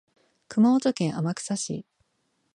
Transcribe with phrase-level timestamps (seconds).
[0.47, 1.85] 熊本県天草市